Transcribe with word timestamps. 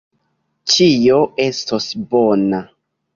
Ĉio 0.75 1.19
estos 1.45 1.91
bona. 2.17 2.63